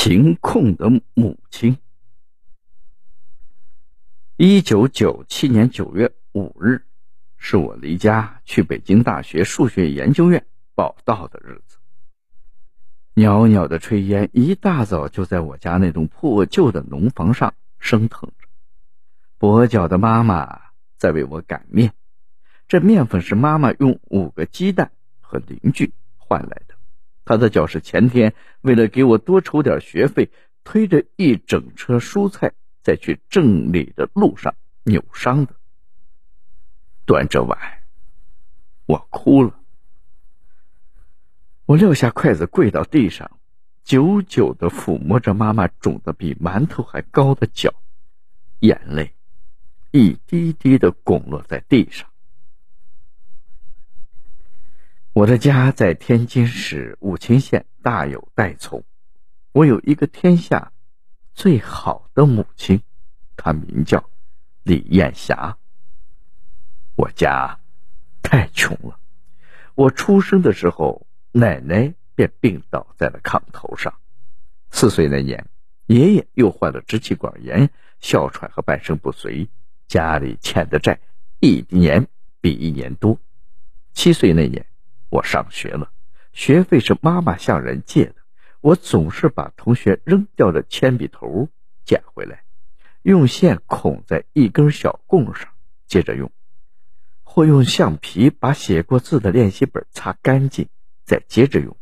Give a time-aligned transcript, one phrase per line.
[0.00, 1.76] 贫困的母亲。
[4.36, 6.84] 一九九七年九月五日，
[7.36, 11.78] 是我离家去北京大学数学研究院报道的日子。
[13.14, 18.46] 袅袅的炊烟一大早就在我家那栋破旧的农房上升腾着。
[19.40, 20.60] 跛脚的妈妈
[20.96, 21.92] 在为我擀面，
[22.68, 26.67] 这面粉是妈妈用五个鸡蛋和邻居换来的。
[27.28, 28.32] 他的脚是前天
[28.62, 30.30] 为了给我多筹点学费，
[30.64, 35.54] 推着一整车蔬菜在去镇里的路上扭伤的。
[37.04, 37.58] 端着碗，
[38.86, 39.60] 我哭了。
[41.66, 43.30] 我撂下筷子，跪到地上，
[43.84, 47.74] 久久的抚摸着妈妈肿得比馒头还高的脚，
[48.60, 49.12] 眼泪
[49.90, 52.08] 一滴滴的滚落在地上。
[55.18, 58.84] 我的家在天津市武清县大有代从，
[59.50, 60.70] 我有一个天下
[61.34, 62.82] 最好的母亲，
[63.36, 64.08] 她名叫
[64.62, 65.58] 李艳霞。
[66.94, 67.58] 我家
[68.22, 69.00] 太穷了，
[69.74, 73.92] 我出生的时候，奶奶便病倒在了炕头上。
[74.70, 75.48] 四岁那年，
[75.86, 79.48] 爷爷又患了支气管炎、哮喘和半身不遂，
[79.88, 81.00] 家里欠的债
[81.40, 82.06] 一年
[82.40, 83.18] 比一年多。
[83.94, 84.64] 七岁那年。
[85.10, 85.90] 我上学了，
[86.32, 88.14] 学费是妈妈向人借的。
[88.60, 91.48] 我总是把同学扔掉的铅笔头
[91.84, 92.42] 捡回来，
[93.02, 95.48] 用线孔在一根小棍上，
[95.86, 96.28] 接着用；
[97.22, 100.68] 或用橡皮把写过字的练习本擦干净，
[101.04, 101.76] 再接着用。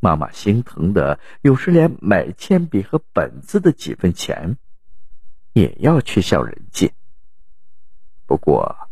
[0.00, 4.56] 妈妈心疼的，有时连买铅笔和本子的几分钱，
[5.52, 6.92] 也要去向人借。
[8.26, 8.88] 不过，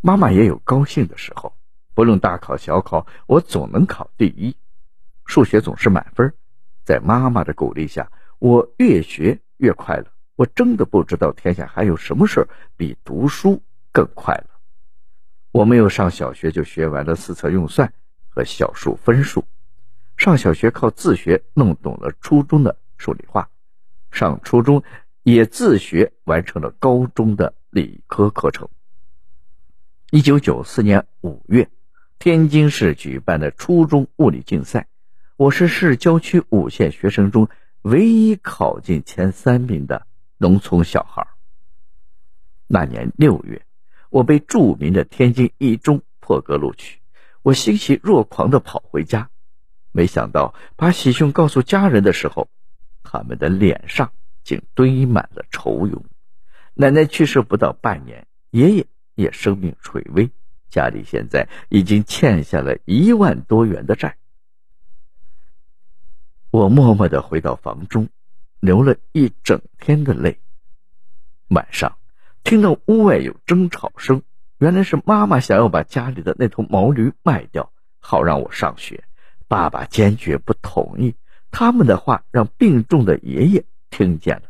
[0.00, 1.54] 妈妈也有高兴的时候。
[2.00, 4.56] 不论大考小考，我总能考第一。
[5.26, 6.32] 数学总是满分，
[6.82, 10.06] 在妈妈的鼓励下，我越学越快乐。
[10.34, 13.62] 我真的不知道天下还有什么事比读书
[13.92, 14.46] 更快乐。
[15.52, 17.92] 我没有上小学就学完了四册运算
[18.30, 19.44] 和小数分数，
[20.16, 23.46] 上小学靠自学弄懂了初中的数理化，
[24.10, 24.82] 上初中
[25.22, 28.66] 也自学完成了高中的理科课程。
[30.10, 31.68] 一九九四年五月。
[32.22, 34.88] 天津市举办的初中物理竞赛，
[35.38, 37.48] 我是市郊区五县学生中
[37.80, 41.28] 唯一考进前三名的农村小孩。
[42.66, 43.62] 那年六月，
[44.10, 47.00] 我被著名的天津一中破格录取，
[47.40, 49.30] 我欣喜若狂的跑回家，
[49.90, 52.50] 没想到把喜讯告诉家人的时候，
[53.02, 54.12] 他们的脸上
[54.44, 56.04] 竟堆满了愁容。
[56.74, 60.30] 奶奶去世不到半年，爷爷也生命垂危。
[60.70, 64.16] 家里现在已经欠下了一万多元的债，
[66.50, 68.08] 我默默的回到房中，
[68.60, 70.38] 流了一整天的泪。
[71.48, 71.98] 晚上
[72.44, 74.22] 听到屋外有争吵声，
[74.58, 79.04] 原来是妈妈想要把家里的那头毛驴卖掉，好让我上学。
[79.48, 81.16] 爸爸坚决不同意，
[81.50, 84.44] 他们的话让病重的爷爷听见了，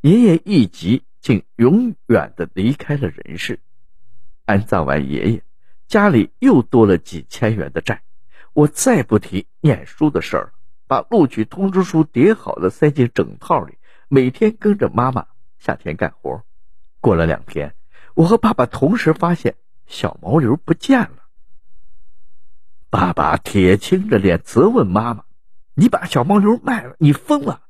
[0.00, 3.60] 爷爷一急，竟永远的离开了人世。
[4.44, 5.42] 安葬完爷爷，
[5.86, 8.02] 家里又多了几千元的债。
[8.52, 10.52] 我再不提念书的事儿了，
[10.86, 15.26] 把录取通知书叠好了，塞进整套里，每天跟着妈妈
[15.58, 16.42] 下田干活。
[17.00, 17.74] 过了两天，
[18.14, 19.54] 我和爸爸同时发现
[19.86, 21.22] 小毛驴不见了。
[22.90, 25.24] 爸爸铁青着脸责问妈妈
[25.74, 27.62] ：“你把小毛驴卖了，你疯了！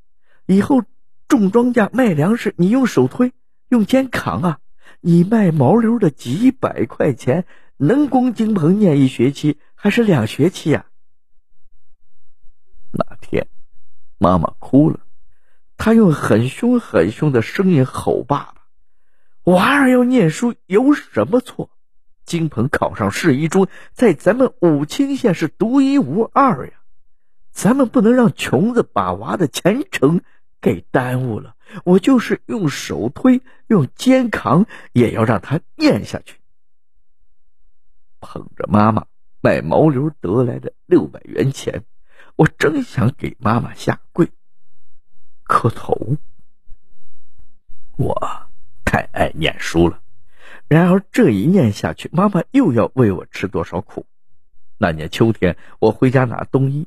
[0.47, 0.83] 以后
[1.29, 3.33] 种庄稼、卖粮食，你用手推，
[3.69, 4.59] 用肩扛啊！”
[5.05, 7.45] 你卖毛驴的几百块钱，
[7.77, 10.87] 能供金鹏念一学期还是两学期呀？
[12.93, 13.49] 那天，
[14.19, 15.01] 妈妈哭了，
[15.77, 18.55] 她用很凶很凶的声音吼爸爸
[19.51, 21.71] ：“娃儿要念书有什么错？
[22.25, 26.75] 金鹏考上市一中，在咱们武清县是独一无二呀！
[27.51, 30.21] 咱们不能让穷子把娃的前程
[30.63, 31.55] 给耽误了。”
[31.85, 36.39] 我就是用手推，用肩扛，也要让他念下去。
[38.21, 39.07] 捧着妈妈
[39.41, 41.83] 卖毛驴得来的六百元钱，
[42.37, 44.31] 我真想给妈妈下跪
[45.45, 46.17] 磕头。
[47.97, 48.15] 我
[48.85, 50.01] 太爱念书了，
[50.69, 54.07] 然而这一念下去，妈妈又要为我吃多少苦？
[54.77, 56.87] 那年秋天，我回家拿冬衣，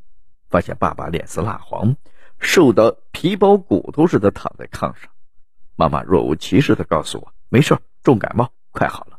[0.50, 1.95] 发现爸爸脸色蜡黄。
[2.40, 5.10] 瘦得皮包骨头似的躺在炕上，
[5.76, 9.18] 妈妈若无其事的告诉我：“没事，重感冒，快好了。”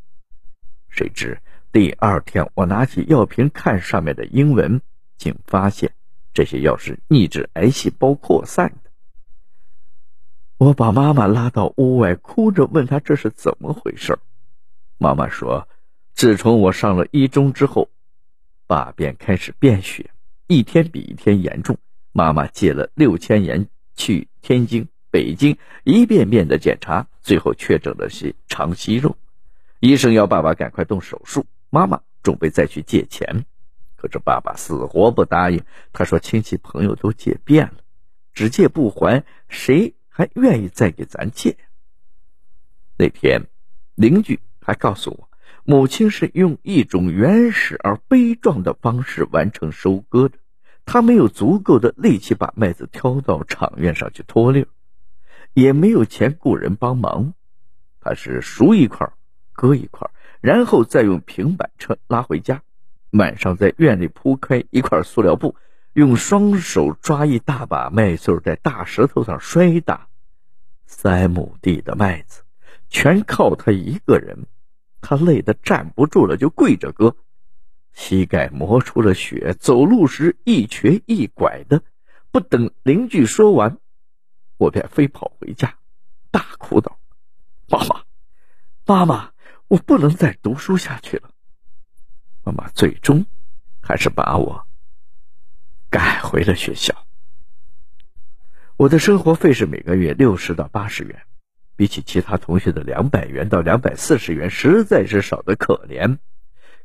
[0.88, 1.38] 谁知
[1.72, 4.80] 第二天，我拿起药瓶看上面的英文，
[5.16, 5.92] 竟发现
[6.32, 8.90] 这些药是抑制癌细胞扩散的。
[10.58, 14.18] 我把妈妈拉到屋外，哭着问她这是怎么回事。
[14.96, 15.68] 妈妈说，
[16.14, 17.90] 自从我上了一中之后，
[18.66, 20.10] 爸便开始便血，
[20.46, 21.76] 一天比一天严重。
[22.16, 29.18] 妈妈借了六千元去天津、北京一遍遍的检查，最后确诊的是肠息肉。
[29.80, 33.44] 医生要爸爸赶快动手术，妈妈准备再去借钱，
[33.96, 35.62] 可是爸爸死活不答应。
[35.92, 37.74] 他说亲戚朋友都借遍了，
[38.32, 41.58] 只借不还，谁还愿意再给咱借？
[42.96, 43.42] 那天，
[43.94, 45.28] 邻居还告诉我，
[45.64, 50.38] 母亲是用一种原始而悲壮的方式完成收割的。
[50.86, 54.66] 他没有足够的力气把麦子挑到场院上去脱粒，
[55.52, 57.34] 也没有钱雇人帮忙。
[58.00, 59.12] 他是熟一块
[59.52, 60.08] 割一块，
[60.40, 62.62] 然后再用平板车拉回家。
[63.10, 65.56] 晚上在院里铺开一块塑料布，
[65.92, 70.06] 用双手抓一大把麦穗在大石头上摔打。
[70.86, 72.42] 三亩地的麦子，
[72.88, 74.46] 全靠他一个人。
[75.00, 77.16] 他累得站不住了，就跪着割。
[77.96, 81.82] 膝盖磨出了血，走路时一瘸一拐的。
[82.30, 83.78] 不等邻居说完，
[84.58, 85.78] 我便飞跑回家，
[86.30, 86.98] 大哭道
[87.68, 88.02] ：“妈妈，
[88.84, 89.30] 妈妈，
[89.66, 91.30] 我不能再读书下去了。”
[92.44, 93.24] 妈妈最终
[93.80, 94.66] 还是把我
[95.88, 96.94] 赶回了学校。
[98.76, 101.22] 我的生活费是每个月六十到八十元，
[101.76, 106.18] 比起其他同学的两百元到两百四十元，实在是少得可怜。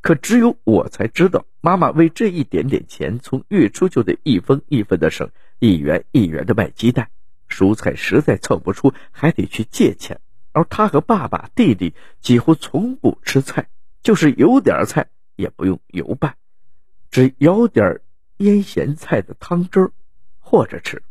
[0.01, 7.09] 可只有我才知道，妈妈为这一点点钱，从月初就得一分一分的省，一元一元的卖鸡蛋，
[7.48, 10.19] 蔬菜实在凑不出，还得去借钱。
[10.53, 13.69] 而他和爸爸、弟弟几乎从不吃菜，
[14.01, 16.36] 就是有点菜也不用油拌，
[17.09, 18.01] 只舀点
[18.38, 19.92] 腌咸菜的汤汁儿
[20.39, 21.04] 和着吃。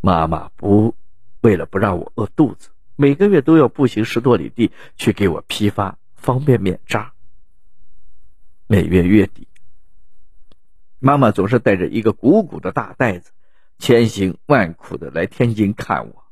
[0.00, 0.94] 妈妈不
[1.40, 7.13] 为了不让我饿肚子，每个月都要步行十多里地去给我批发方便面渣。
[8.66, 9.46] 每月月底，
[10.98, 13.30] 妈妈总是带着一个鼓鼓的大袋子，
[13.78, 16.24] 千辛万苦的来天津看我。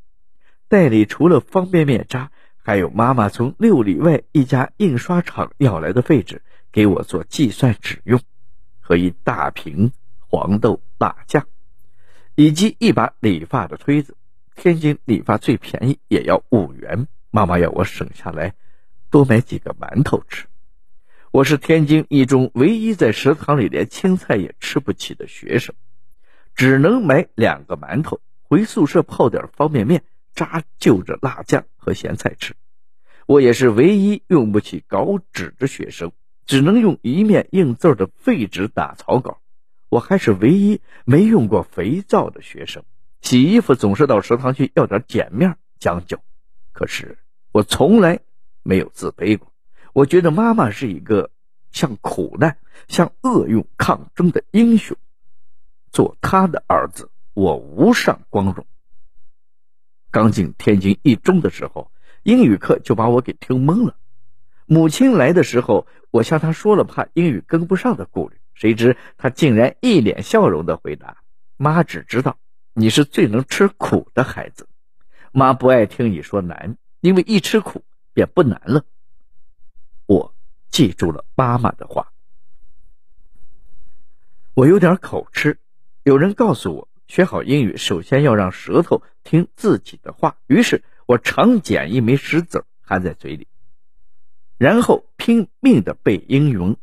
[0.66, 6.40] 袋里除了方便面渣，还有妈妈从六里外一家印刷厂要来的废纸，
[6.72, 8.18] 给我做计算纸用，
[8.80, 11.46] 和一大瓶黄豆辣酱，
[12.34, 14.16] 以及一把理发的推子。
[14.56, 18.54] 天津理发最便宜也要五元，妈妈要我省下来，
[19.10, 20.46] 多买几个馒头吃。
[21.32, 25.74] 我是天津一中唯一在食堂里连青菜也吃不起的学生，
[26.54, 32.52] 只能买两个馒头回宿舍泡点方便面，扎就着辣酱和咸菜吃。
[33.24, 36.12] 我也是唯一用不起稿纸的学生，
[36.44, 39.40] 只能用一面印字的废纸打草稿。
[39.88, 42.84] 我还是唯一没用过肥皂的学生，
[43.22, 46.18] 洗衣服总是到食堂去要点碱面将就。
[46.72, 47.16] 可是
[47.52, 48.20] 我从来
[48.62, 49.50] 没有自卑过。
[49.92, 51.30] 我觉得妈妈是一个
[51.70, 52.56] 向苦难、
[52.88, 54.96] 向厄运抗争的英雄，
[55.90, 58.66] 做她的儿子，我无上光荣。
[60.10, 61.92] 刚进天津一中的时候，
[62.22, 63.96] 英语课就把我给听懵了。
[64.64, 71.18] 母亲来的时候，我向她说了怕英语跟不上的顾虑，谁知她竟然一脸笑容的回答
[71.58, 72.38] ：“妈只知道
[72.72, 74.68] 你是最能吃苦的孩子，
[75.32, 77.84] 妈不爱听你说难，因为一吃苦
[78.14, 78.86] 便不难了。”
[80.06, 80.34] 我
[80.70, 82.12] 记住了妈妈的话。
[84.54, 85.58] 我有点口吃，
[86.02, 90.36] 有人告诉我，学好英语首先要让舌头听自己的话。
[90.46, 93.46] 于是我常捡一枚石子含在嘴里，
[94.58, 96.76] 然后拼命的背英文，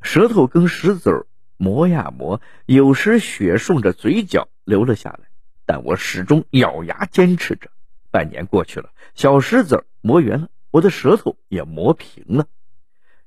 [0.00, 5.28] 舌头跟石子磨呀磨，有时血顺着嘴角流了下来，
[5.66, 7.70] 但我始终咬牙坚持着。
[8.10, 12.46] 半年过去了，小石子磨圆了，我的舌头也磨平了。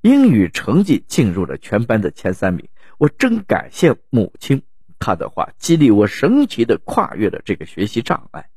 [0.01, 2.67] 英语成绩进入了全班的前三名，
[2.97, 4.63] 我真感谢母亲，
[4.97, 8.49] 她的话激励我神奇的跨越了这个学习障碍。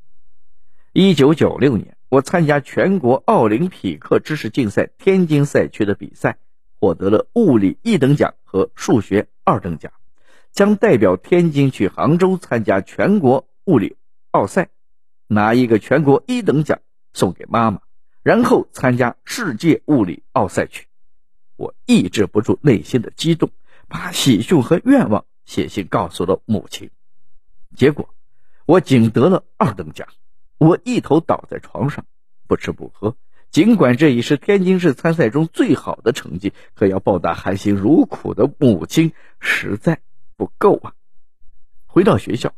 [0.95, 6.39] 一九九六年，我参加全国奥林匹克知识竞赛天津赛区的比赛，
[6.81, 9.93] 获得了物理一等奖和数学二等奖，
[10.51, 13.99] 将代表天津去杭州参加全国物理
[14.31, 14.71] 奥赛，
[15.27, 16.81] 拿一个全国一等奖
[17.13, 17.81] 送给妈妈，
[18.23, 20.87] 然后参加世界物理奥赛去。
[21.57, 23.51] 我抑制不住内心的激动，
[23.89, 26.91] 把喜讯和愿望写信告诉了母亲。
[27.77, 28.09] 结果，
[28.67, 30.09] 我仅得了二等奖。
[30.59, 32.07] 我一头倒在床上，
[32.47, 33.17] 不吃不喝。
[33.51, 40.01] 尽管这已是天津市参赛中最好的成绩，可要报答含辛茹苦的母亲实在
[40.37, 40.95] 不够啊！
[41.87, 42.53] 回到学校，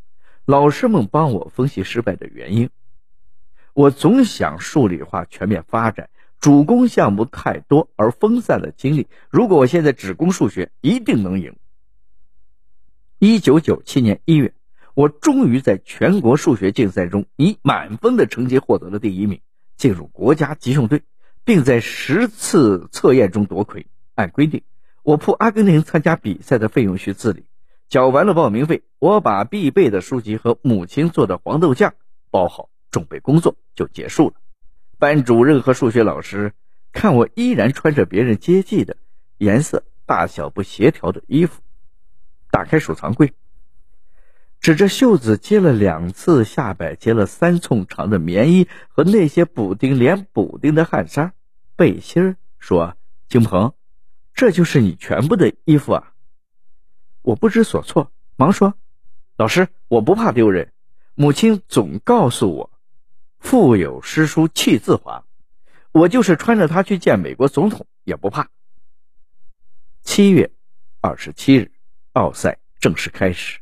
[0.47, 2.71] 老师们帮我分析失败的原因。
[3.75, 6.09] 我总想数理化全面发展，
[6.41, 9.09] 主攻项目太多而分散了精力。
[9.31, 11.57] 如果我现在只攻数学，一定能赢。
[13.19, 14.55] 一九九七年一月，
[14.95, 19.41] 我终于在全国数学竞赛中以满分的成绩获得了第一名，
[19.77, 21.03] 进入国家集训队，
[21.45, 23.87] 并在十次测验中夺魁。
[24.15, 24.63] 按规定，
[25.03, 27.47] 我赴阿根廷参加比赛的费用需自理。
[27.89, 31.95] 缴完了报名费，我把必备的书籍和母亲做的黄豆酱
[32.31, 34.35] 包好，准备工作就结束了。
[34.99, 36.53] 班主任和数学老师
[36.93, 38.97] 看我依然穿着别人接济的
[39.39, 41.61] 颜色、大小不协调的衣服。
[42.51, 43.35] 打开储藏柜，
[44.61, 51.35] 指着袖子接了两次、下摆接了三寸长的棉衣和那些补丁连补丁的汗衫、
[51.77, 52.97] 背心，说
[53.29, 53.75] ：“金鹏，
[54.33, 56.13] 这就是你全部的衣服啊！”
[57.21, 58.75] 我不知所措，忙说
[59.37, 60.73] ：“老师，我不怕丢人。
[61.15, 62.71] 母亲总告诉我，
[63.39, 65.25] 腹有诗书气自华，
[65.93, 68.51] 我就是穿着它去见美国总统也不怕。”
[70.03, 70.51] 七月
[71.01, 71.73] 二十七日。
[72.17, 73.61] 奥赛正式开始，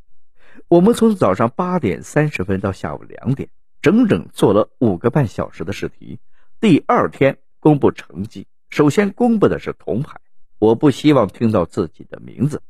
[0.68, 3.48] 我们从早上八点三十分到下午两点，
[3.82, 6.20] 整整做了五个半小时的试题。
[6.60, 10.20] 第二天公布成绩，首先公布的是铜牌，
[10.60, 12.62] 我不希望听到自己的名字。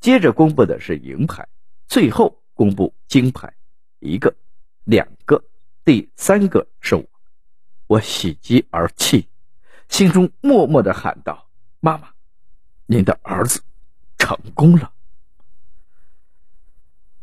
[0.00, 1.46] 接着公布的是银牌，
[1.86, 3.52] 最后公布金牌，
[3.98, 4.34] 一个，
[4.84, 5.44] 两个，
[5.86, 7.04] 第三个是我。
[7.86, 9.28] 我喜极而泣，
[9.88, 12.08] 心中默默的喊道：“妈妈，
[12.86, 13.62] 您的儿子
[14.18, 14.90] 成功了。”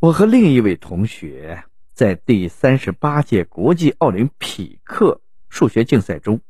[0.00, 6.40] 我和另一位同学在第三十八届国际奥林匹克数学竞赛中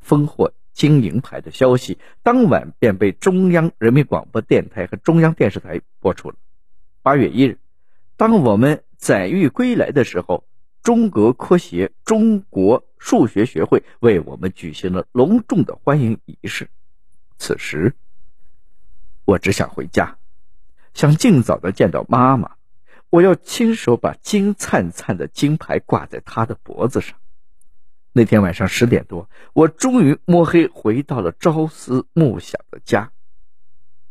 [0.00, 6.36] 分获金银牌的消息，当晚便被中央人民广播电台和中央电视台播出了。
[7.02, 7.58] 八月一日，
[8.16, 10.44] 当我们载誉归来的时候，
[10.84, 16.68] 中国科协、中国数学学会为我们举行了隆重的欢迎仪式。
[17.38, 17.94] 此时，
[19.24, 20.18] 我只想回家，
[20.92, 22.56] 想尽早的见到妈妈。
[23.08, 27.16] 我要亲手把金灿灿的金牌挂在他的脖子上。
[28.12, 33.10] 那天晚上十点多，我终于摸黑回到了朝思暮想的家。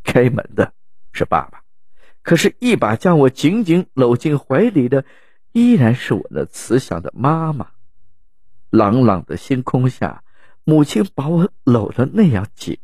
[0.04, 0.74] 开门的
[1.12, 1.62] 是爸爸，
[2.24, 5.06] 可是，一把将我紧紧搂进怀里的，
[5.54, 7.72] 依然是我那慈祥的妈妈。
[8.70, 10.24] 朗朗的星空下，
[10.64, 12.80] 母亲把我搂得那样紧。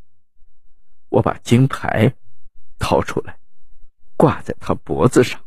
[1.09, 2.13] 我把金牌
[2.77, 3.39] 掏出来，
[4.15, 5.41] 挂在他脖子上。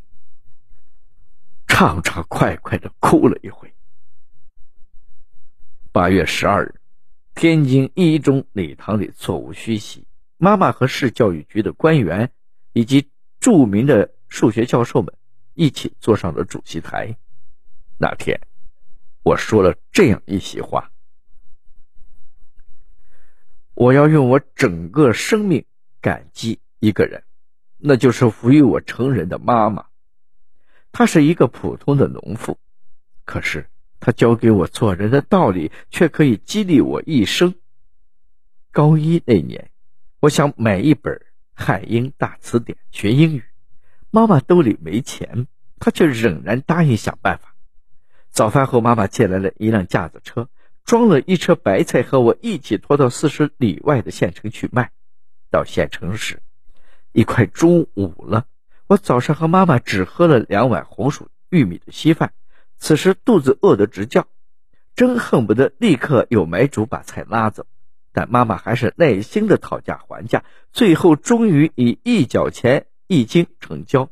[1.69, 3.73] 畅畅快快的哭了一回。
[5.93, 6.75] 八月十二日，
[7.35, 10.07] 天津一中礼堂里座无虚席，
[10.39, 12.33] 妈妈和市教育局的官员
[12.73, 15.15] 以及著名的数学教授们
[15.55, 17.17] 一起坐上了主席台。
[17.99, 18.41] 那天，
[19.23, 20.91] 我说了这样一席话：
[23.75, 25.65] 我要用我整个生命
[26.01, 27.23] 感激一个人，
[27.79, 29.87] 那就是抚育我成人的妈妈。
[30.91, 32.59] 她是一个普通的农妇，
[33.25, 37.55] 可是她教给我做人的道理，却可以激励我一生。
[38.73, 39.71] 高一那年，
[40.21, 41.15] 我想买一本
[41.55, 43.45] 《汉英大词典》学英语，
[44.15, 45.47] 妈妈兜里没钱，
[45.79, 47.55] 她却仍然答应想办法。
[48.29, 50.51] 早饭后，妈妈借来了一辆架子车，
[50.85, 54.91] 装了一车白菜，和我一起拖到四十里外的县城去卖。
[55.51, 56.43] 到县城时，
[57.13, 58.45] 已快中午了。
[58.87, 62.35] 我早上和妈妈只喝了两碗红薯玉米的稀饭，
[62.77, 64.27] 此时肚子饿得直叫，
[64.95, 67.65] 真恨不得立刻有买主把菜拉走。
[68.13, 74.09] 但妈妈还是耐心的讨价还价，最后终于以一角钱一斤成交，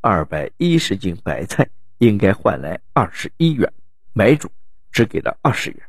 [0.00, 3.72] 二百一十斤白菜应该换来二十一元，
[4.12, 4.50] 买主
[4.90, 5.80] 只给了二十元。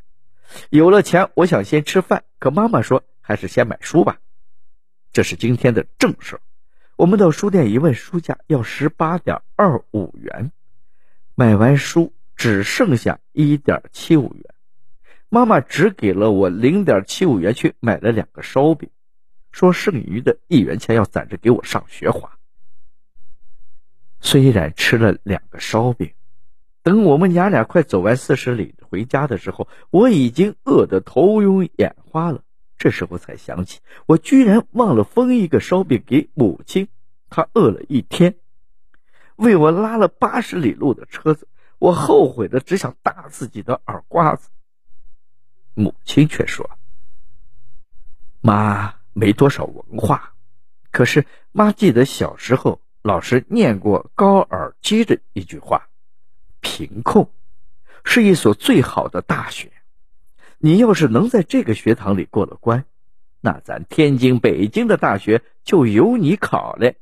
[0.70, 4.20] 有了钱，我想先吃饭，可妈妈说还是先买书吧，
[5.12, 6.40] 这是今天的正事。
[6.98, 10.52] 我们到书店一问，书价要十八点二五元。
[11.34, 14.46] 买完书只剩下一点七五元，
[15.30, 18.88] 妈妈只给了我零点七五元去买了两个烧饼，
[19.52, 22.38] 说剩余的一元钱要攒着给我上学花。
[24.22, 26.14] 虽然吃了两个烧饼，
[26.84, 32.44] 等我们娘俩快走完四十里回家的时候，我已经饿得头晕眼花了。
[32.78, 36.88] 这时候才想起，我居然忘了分一个烧饼给母亲。
[37.30, 38.36] 她饿了一天，
[39.36, 41.48] 为我拉了八十里路的车子，
[41.78, 44.50] 我后悔的只想打自己的耳刮子。
[45.74, 46.70] 母亲却说
[48.42, 50.34] ：“妈没多少文化，
[50.92, 55.90] 可是妈记得小时候老师念过高尔基的一句话
[56.62, 57.28] ：‘贫困
[58.04, 59.72] 是一所最好的大学。’
[60.60, 62.86] 你要是能在这个学堂里过了关，
[63.40, 66.94] 那咱天津、北京的大学就由你考了。”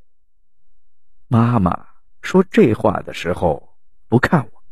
[1.28, 1.88] 妈妈
[2.22, 3.76] 说这话的时候
[4.08, 4.64] 不看我，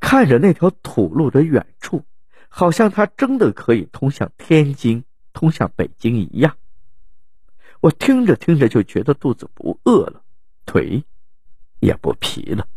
[0.00, 2.04] 看着那条土路的远处，
[2.48, 6.56] 好像它真的可以通向天津、通向北京一样。
[7.80, 10.22] 我听着听着就觉得肚子不饿了，
[10.70, 11.02] 腿
[11.80, 12.68] 也不疲了。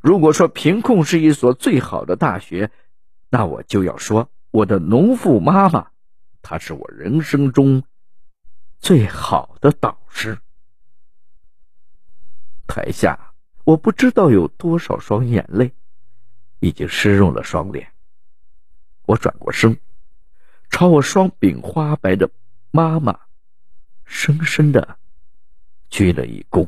[0.00, 2.70] 如果说贫困是一所最好的大学，
[3.28, 5.90] 那我就要说我的农妇妈妈，
[6.40, 7.82] 她是我人生中
[8.78, 10.38] 最好的导师。
[12.66, 15.74] 台下，我不知道有多少双眼泪
[16.60, 17.92] 已经湿润了双脸。
[19.04, 19.78] 我转过身，
[20.70, 22.30] 朝我双鬓花白的
[22.70, 23.20] 妈妈
[24.06, 24.96] 深深的
[25.90, 26.66] 鞠了一躬。